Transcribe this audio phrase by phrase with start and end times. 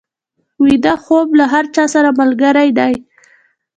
[0.63, 2.93] ویده خوب له هر چا سره ملګری دی